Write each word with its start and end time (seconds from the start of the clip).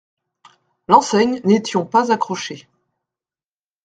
L’enseigne 0.87 1.41
n’étiont 1.43 1.85
pas 1.85 2.11
accrochée. 2.11 2.67